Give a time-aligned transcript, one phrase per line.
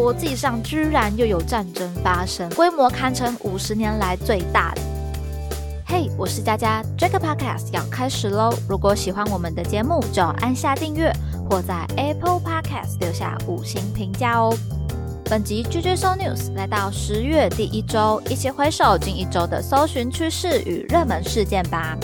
[0.00, 4.80] 国际上居然又有战争发生，规模堪称五十年来最大的。
[5.84, 8.54] 嘿，我是佳佳，这个 podcast 要开始喽！
[8.68, 11.12] 如果喜欢我们的节目，就按下订阅
[11.50, 14.56] 或在 Apple Podcast 留下五星评价哦。
[15.24, 21.98] 本集 GG So News 来到十月第一周，一起回首近一周的搜寻趋势与热门事件吧。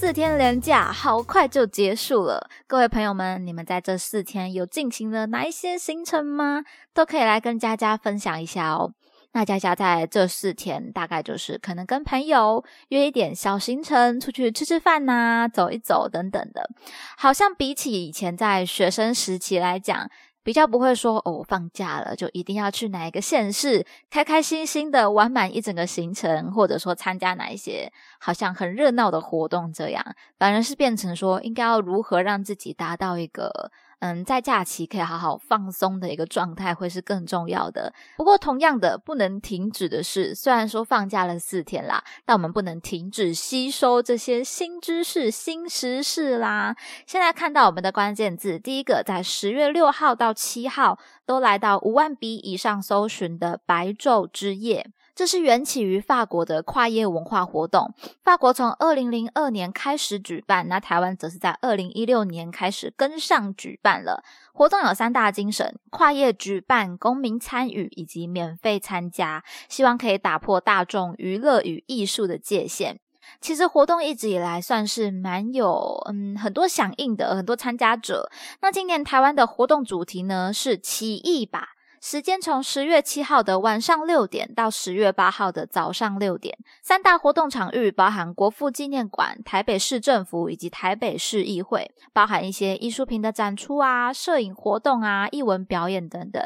[0.00, 6.64] 四天连假好快就结束了，各位朋友们，你们在这四天有进行了哪一些行程吗？
[6.94, 8.94] 都可以来跟佳佳分享一下哦。
[9.32, 16.70] 那佳佳在这四天大概就是可能跟朋友约一点小行程，出去吃吃饭呐，走一走等等的，
[17.18, 20.10] 好像比起以前在学生时期来讲。
[20.50, 30.04] 比较不会说哦，放假了就一定要去哪一个县市，开开心心的玩满一整个行程，或者说参加哪一些好像很热闹的活动，这样
[30.40, 33.70] 反而是变成说应该要如何让自己达到一个。
[34.00, 37.92] 嗯，在假期可以好好放松的一个状态会是更重要的。
[38.16, 46.74] 不过，同样的不能停止的是，虽然说放假了四天啦，但我们不能停止吸收这些新知识、新时事啦。
[47.06, 54.90] 现在看到我们的关键字，第一个在十月六号到七号都来到五万笔以上搜寻的白昼之夜。
[55.20, 57.92] 这是缘起于法国的跨业文化活动。
[58.24, 64.24] 法国从二零零二年开始举办，那台湾则是在二零一六年开始跟上举办了。
[64.54, 72.98] 活动有三大精神：跨业举办、公民参与以及免费参加，希望可以打破大众娱乐与艺术的界限。
[73.42, 78.30] 其实活动一直以来算是蛮有嗯很多响应的，很多参加者。
[78.62, 81.68] 那今年台湾的活动主题呢是起义吧。
[82.02, 96.42] 时间从十月七号的晚上六点到十月八号的早上六点，三大活动场域包含国父纪念馆、台北市政府以及台北市议会，包含一些艺术品的展出啊、摄影活动啊、艺文表演等等。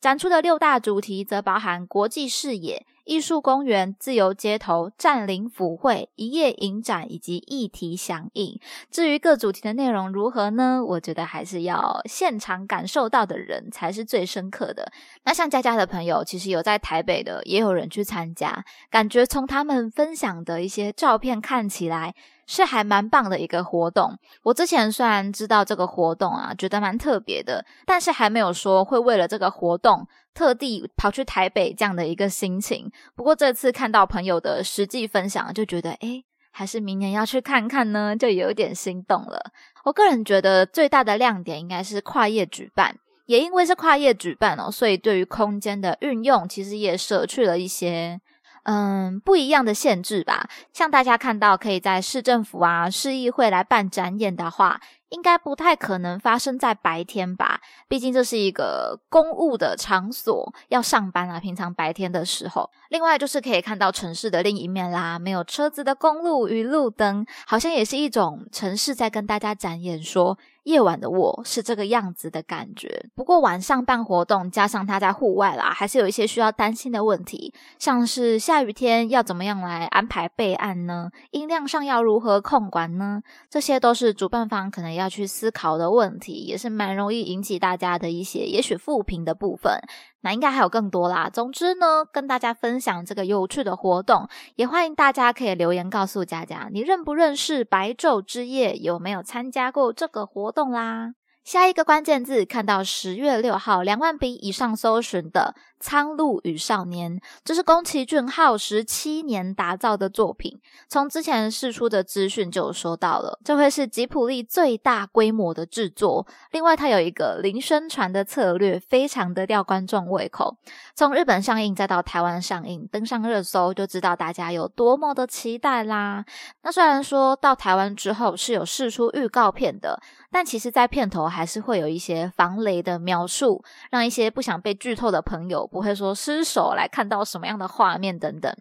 [0.00, 2.86] 展出的六大主题则包含国际视野。
[3.04, 8.58] 艺术公园、自由街头、占领府会、一夜影展以及议题响应。
[8.90, 10.82] 至于各主题的内容如何呢？
[10.84, 14.90] 我觉得还是要现场感受到的人才是最深刻的。
[15.24, 22.14] 那像佳佳的朋友，其实有在台北的，也有人去参加，感觉从他们分享的一些照片看起来。
[22.46, 24.18] 是还蛮棒的一个活动。
[24.42, 32.90] 我之前虽然知道这个活动啊，觉得蛮特别的，但是还没有说会为了这个活动特地跑去台北这样的一个心情。
[33.14, 39.52] 不过这次看到朋友的实际分享，就觉得诶还是明年要去看看呢，就有点心动了。
[39.84, 42.96] 我个人觉得最大的亮点应该是跨业举办，
[43.26, 48.20] 也因为是跨业举办哦，所以对于空间的运用，其实也舍去了一些。
[48.64, 50.48] 嗯，不一样的限制吧。
[50.72, 54.80] 像大家看到，可以在市政府啊、市议会来办展演的话。
[55.10, 61.38] 应该不太可能发生在白天吧，毕竟这是一个公务的场所，要上班啊。
[61.38, 73.06] 平常白天的时候，另外就是可以看到城市的另一面啦，没有车子的公路与路灯，好像也是一种城市在跟大家展演说，夜晚的我是这个样子的感觉。
[73.14, 81.10] 不过晚上办活动，加上他在户外啦，还是有一些需要担心的问题，像是下雨天要怎么样来安排备案呢？
[81.30, 83.22] 音量上要如何控管呢？
[83.48, 85.04] 这些都是主办方可能要。
[85.14, 89.78] 去思考的问题，也是蛮容易引起大家的一些也许负评的部分。
[90.24, 91.30] 那应该还有更多啦。
[91.32, 94.26] 总之呢，跟大家分享这个有趣的活动，
[94.56, 101.12] 也欢迎大家可以留言告诉佳佳，你认不认识白昼之夜，有没有参加过这个活动啦？
[101.44, 105.54] 下一个关键字看到十月六号两万笔以上搜寻的。
[105.84, 107.14] 《苍鹭与少年》
[107.44, 110.58] 这是宫崎骏耗时七年打造的作品。
[110.88, 116.26] 从之前释出的资讯就有说到了，这会是吉普力最大规模的制作。
[116.52, 120.56] 另外，它有一个零宣传的策略，非常的吊观众胃口。
[120.94, 126.24] 从日本上映再到台湾上映，登上热搜，就知道大家有多么的期待啦。
[126.62, 130.00] 那虽然说到台湾之后是有释出预告片的，
[130.30, 135.68] 但其实在片头还是会有一些防雷的描述，让一些不想被剧透的朋友。
[135.74, 138.56] 不会说失手来看到什么样的画面等等。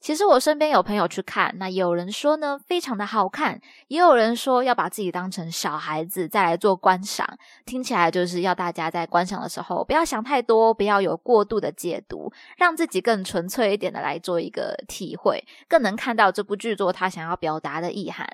[0.00, 7.26] 其实我身边有朋友去看，那有人说呢非常的好看，也有人说要把自己当成小孩子再来做观赏。
[7.64, 18.28] 听起来就是要大家在观赏的时候不要想太多，不要有过度的解读，让自己更纯粹一点的来做一个体会，更能看到这部剧作他想要表达的意涵。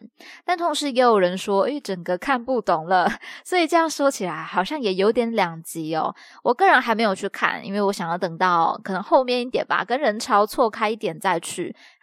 [0.44, 3.10] 但同时也有人说，诶，整个看不懂了。
[3.44, 6.14] 所以这样说起来好像也有点两极哦。
[6.42, 8.14] 我个人还没有去看，因为我想要。
[8.24, 11.53] 等到可能后面一点吧，跟人潮错开一点再去。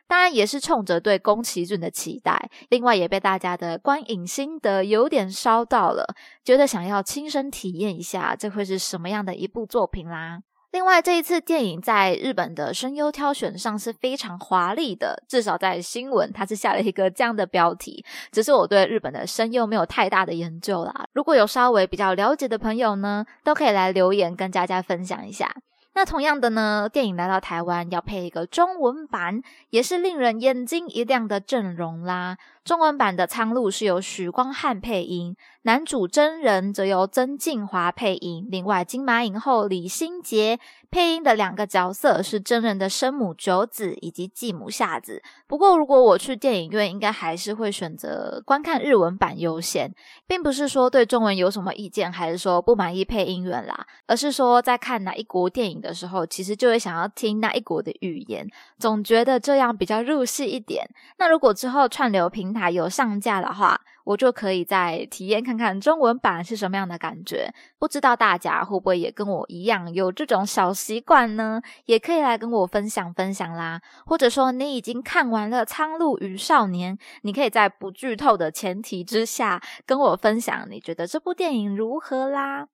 [0.07, 2.49] 当然也是冲着对宫崎骏的期待。
[2.69, 6.05] 另外也被大家的观影心得有点烧到了，
[6.43, 10.39] 觉得想要亲身体验一下这会是什么样的一部作品啦。
[10.71, 18.05] 另外，这一次电影在日本的声优挑选上是非常华丽的，至少在新闻它是下了一个这样的标题。
[18.31, 25.53] 只是我对日本的声优没有太大的研究啦，如果有稍微比较了解的朋友呢，都可以来留言跟大家分享一下。
[25.93, 29.41] 那同样的呢，电影来到台湾要配一个中文版，
[29.71, 32.37] 也是令人眼睛一亮的阵容啦。
[32.63, 38.47] 中文版的苍鹭是由许光汉配音，男主真人则由曾静华配音。
[38.51, 40.59] 另外，金马影后李心洁
[40.91, 45.23] 配音的两个角色是真人的生母九子以及继母夏子。
[45.47, 49.91] 不过，如果我去电影院，应该还是会选择观看日文版优先，
[50.27, 58.47] 并不是说对中文有什么意见，还是说不满意配音员啦，而是说在看哪一国电影的时候，其实就会想要听那一国的语言，
[58.77, 60.87] 总觉得这样比较入戏一点。
[61.17, 67.53] 那如果之后串流平台有上架的话，我就可以再体验看看中文版是什么样的感觉。
[67.77, 71.61] 不知道大家会不会也跟我一样有这种小习惯呢？
[71.85, 73.81] 也可以来跟我分享分享啦。
[74.05, 82.67] 或者说你已经看完了《苍鹭与少年》，你可以在不剧透的前提之下跟我分享你觉得这部电影如何啦。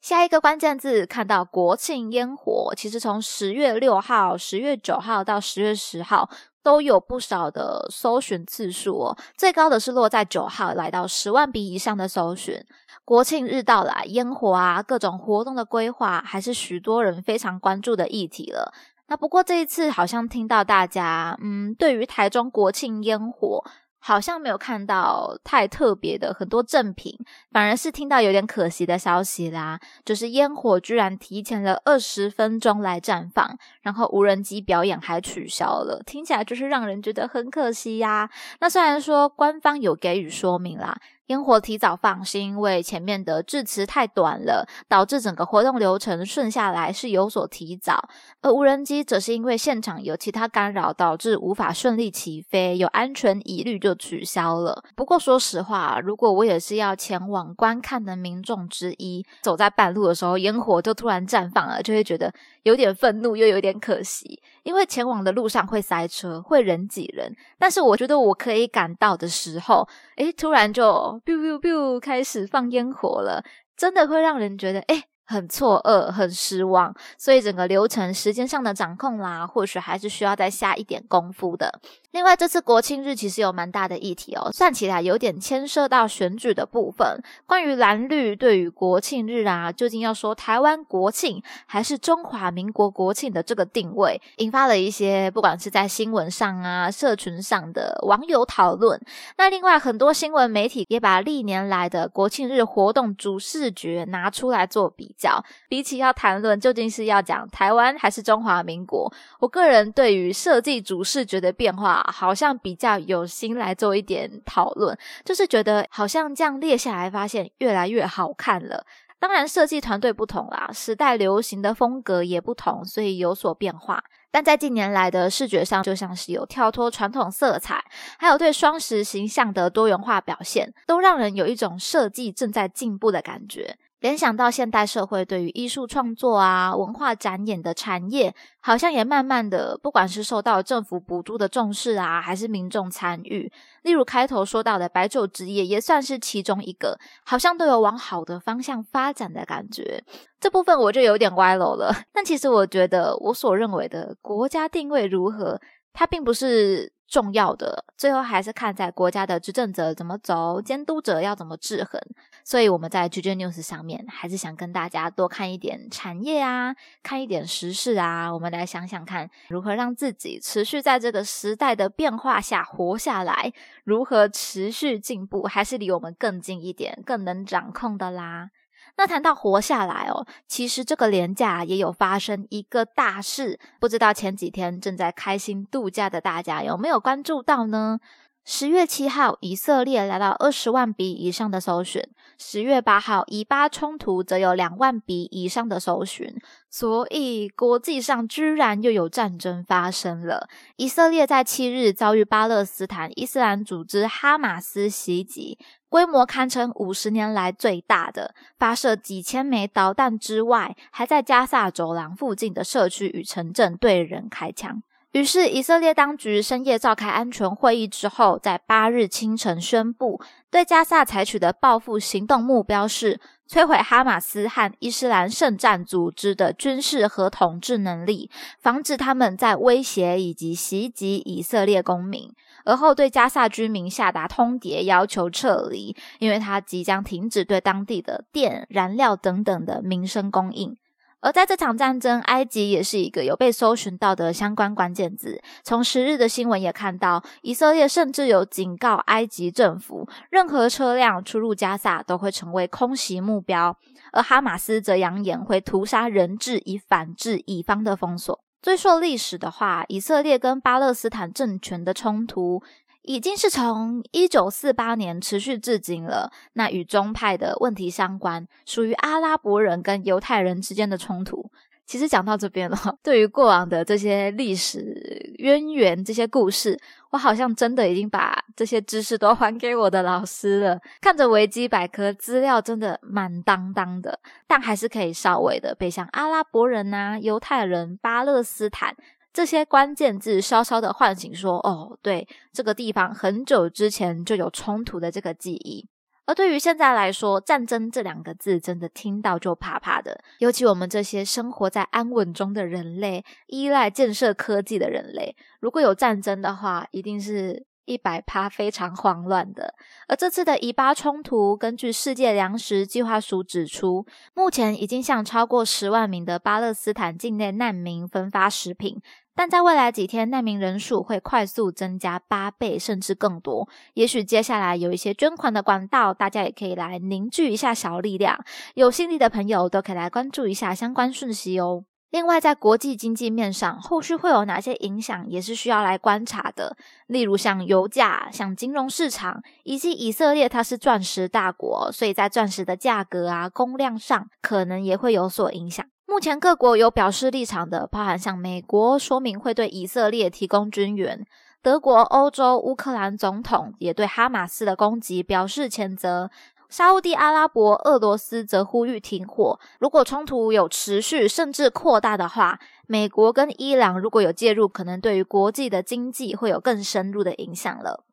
[0.00, 6.28] 下一个关键字看到国庆烟火，其实从十月六号、十月九号到十月十号。
[6.64, 12.64] 都有不少的搜寻次数哦，最高的是落在九号，来到十万笔以上的搜寻。
[13.04, 18.72] 国庆日到来，烟火啊，各种活动的规划，还是许多人非常关注的议题了。
[19.08, 23.62] 那不过这一次好像听到大家，嗯，对于台中国庆烟火。
[24.06, 27.18] 好像没有看到太特别的很多赠品，
[27.50, 38.28] 反而是听到有点可惜的消息啦，就是烟火居然提前了二十分钟来绽放，然后无人机表演还取消了，听起来就是让人觉得很可惜呀。
[38.60, 41.00] 那虽然说官方有给予说明啦。
[41.28, 48.08] 烟火提早放是因为前面的致辞太短了，导致整个活动流程顺下来是有所提早。
[48.42, 54.82] 而无人机则是因为现场有其他干扰，导致无法顺利起飞，有安全疑虑就取消了。
[54.94, 62.30] 不过说实话，如果我也是要前往观看的民众之一，走在半路的时候，烟火就突然绽放了，就会觉得
[62.64, 64.42] 有点愤怒，又有点可惜。
[64.64, 70.84] 因为前往的路上会塞车，会人挤人，但是我觉得我可以赶到的时候，诶，突然就
[71.24, 73.44] biu biu biu 开始放烟火了，
[73.76, 76.94] 真的会让人觉得诶很错愕，很失望。
[77.16, 81.80] 所以整个流程时间上的掌控啦，或许还是需要再下一点功夫的。
[82.14, 87.20] 另外，这次国庆日其实有蛮大的议题哦，算起来有点牵涉到选举的部分。
[87.44, 99.00] 关于蓝绿对于国庆日啊，究竟要说台湾国庆还是中华民国国庆的这个定位，引发了一些不管是在新闻上啊、社群上的网友讨论。
[99.36, 105.44] 那另外，很多新闻媒体也把历年来的国庆日活动主视觉拿出来做比较。
[105.68, 112.02] 比起要谈论究竟是要讲台湾还是中华民国，我个人对于设计主视觉的变化。
[112.12, 118.84] 好像比较有心来做一点讨论，就是觉得好像这样列下来，发现越来越好看了。
[119.18, 124.04] 当然，设计团队不同啦，时代流行的风格也不同，所以有所变化。
[124.30, 127.82] 但在近年来的视觉上，就像是有跳脱传统色彩，
[128.18, 133.78] 还有对双十形象的多元化表现，都让人有一种设计正在进步的感觉。
[134.04, 150.04] 联想到现代社会对于艺术创作啊、文化展演的产业，好像也慢慢的，不管是受到政府补助的重视啊，还是民众参与，例如开头说到的白昼之夜，也算是其中一个，好像都有往好的方向发展的感觉。
[150.38, 155.58] 这部分我就有点歪楼了， 但其实我觉得我所认为的国家定位如何，
[155.94, 156.92] 它并不是。
[157.06, 162.00] 重要的，最后还是看在国家的执政者怎么走，监督者要怎么制衡。
[162.42, 166.74] 所以我们在 GJ News 上面，还是想跟大家多看一点产业啊，
[167.04, 168.32] 看一点时事啊。
[168.32, 173.52] 我们来想想看，如何让自己持续在这个时代的变化下活下来，
[173.84, 178.50] 如何持续进步，还是离我们更近一点，更能掌控的啦。
[178.96, 187.98] 那谈到活下来哦，其实这个廉假也有发生一个大事，不知道前几天正在开心度假的大家有没有关注到呢？
[188.46, 192.02] 十月七号，以色列来到二十万笔以上的搜寻；
[192.36, 196.28] 十月八号，以巴冲突则有两万笔以上的搜寻。
[196.68, 200.46] 所以国际上居然又有战争发生了。
[200.76, 205.58] 以色列在七日遭遇巴勒斯坦伊斯兰组织哈马斯袭击，
[205.88, 214.82] 规模堪称五十年来最大的，发射几千枚导弹之外，还在加萨走廊附近的社区与城镇对人开枪。
[215.14, 228.28] 于是，以色列当局深夜召开安全会议之后，在八日清晨宣布，对加萨采取的报复行动目标是摧毁哈马斯和伊斯兰圣战组织的军事和统治能力，
[228.58, 232.32] 防止他们在威胁以及袭击以色列公民。
[232.64, 240.76] 而后对加萨居民下达通牒，要求撤离，因为他即将停止对当地的电、燃料等等的民生供应。
[241.24, 245.40] 而在这场战争，埃及也是一个有被搜寻到的相关关键字。
[245.62, 253.74] 从十日的新闻也看到，以色列甚至有警告埃及政府，任何车辆出入加萨都会成为空袭目标。
[254.12, 258.38] 而哈马斯则扬言会屠杀人质，以反制以方的封锁。
[258.60, 262.62] 追溯历史的话，以色列跟巴勒斯坦政权的冲突。
[263.04, 266.32] 已经是从一九四八年持续至今了。
[266.54, 271.50] 那与宗派的问题相关，属于阿拉伯人跟犹太人之间的冲突。
[271.86, 276.80] 其实讲到这边了， 对于过往的这些历史渊源、这些故事，
[277.10, 280.80] 我好像真的已经把这些知识都还给我的老师了。
[281.02, 288.96] 看着维基百科资料，真的满当当的，但还是可以稍微的背像阿拉伯人呐、犹太人、巴勒斯坦。
[289.34, 295.88] 这些关键字稍稍的唤醒，说：“哦，对，这个地方很久之前就有冲突的这个记忆。”
[296.24, 300.22] 而对于现在来说，战争这两个字真的听到就怕怕的。
[300.38, 307.66] 尤其我们这些生活在安稳中的人类，依赖建设科技的人类，如果有战争的话，一定是。
[307.86, 309.74] 一百趴非常慌乱的，
[310.08, 319.02] 而这次的以巴冲突，根据世界粮食计划署指出，目前已经向超过十万名的巴勒斯坦境内难民分发食品，
[319.36, 323.68] 但在未来几天，难民人数会快速增加八倍甚至更多。
[323.94, 328.38] 也许接下来有一些捐款的管道，大家也可以来凝聚一下小力量。
[328.74, 331.84] 有心力的朋友都可以来关注一下相关讯息哦。
[332.10, 336.76] 另外，在国际经济面上，后续会有哪些影响，也是需要来观察的。
[337.08, 345.84] 例如，像油价、像金融市场，以及以色列它是钻石大国，所以在钻石的价格啊、供量上，可能也会有所影响。
[346.14, 351.26] 目前各国有表示立场的，包含像美国说明会对以色列提供军援，
[351.60, 356.30] 德国、欧洲、乌克兰总统也对哈马斯的攻击表示谴责。
[356.68, 359.58] 沙地阿拉伯、俄罗斯则呼吁停火。
[359.80, 368.04] 如果冲突有持续甚至扩大的话，美国跟伊朗如果有介入，可能对于国际的经济会有更深入的影响了。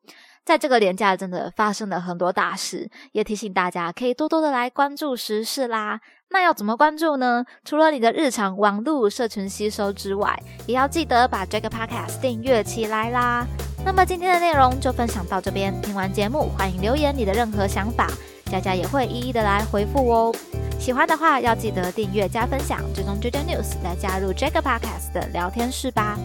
[0.44, 6.02] 在这个年假，真的发生了很多大事，也提醒大家可以多多的来关注时事啦。
[6.30, 7.46] 那要怎么关注呢？
[7.64, 13.46] 除了你的日常网络社群吸收之外，也要记得把这个 podcast 订阅起来啦。
[13.86, 18.08] 那么今天的内容就分享到这边，听完节目欢迎留言你的任何想法。
[18.46, 20.34] 佳佳也会一一的来回复哦。
[20.80, 26.18] 喜欢的话要记得订阅加分享，追踪 JJ News 来加入 Jack Podcast 的聊天室吧。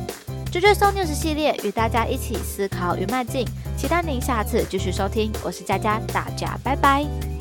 [0.51, 3.47] JJ So News 系列与大家一起思考与迈进，
[3.77, 5.31] 期待您下次继续收听。
[5.45, 7.36] 我是佳佳，大家拜拜。